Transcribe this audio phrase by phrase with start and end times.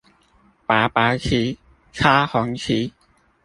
[0.65, 1.59] 拔白旗、
[1.93, 2.91] 插紅旗